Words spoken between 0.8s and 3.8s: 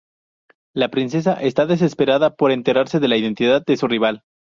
princesa está desesperada por enterarse de la identidad de